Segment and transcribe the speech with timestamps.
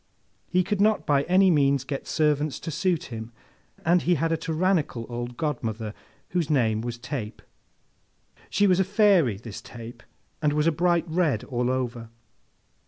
[0.49, 3.31] He could not by any means get servants to suit him,
[3.85, 5.93] and he had a tyrannical old godmother,
[6.29, 7.39] whose name was Tape.
[8.49, 10.01] She was a Fairy, this Tape,
[10.41, 12.09] and was a bright red all over.